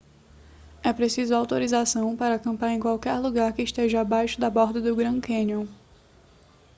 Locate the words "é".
0.81-0.91